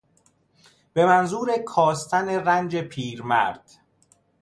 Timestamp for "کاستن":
1.57-2.29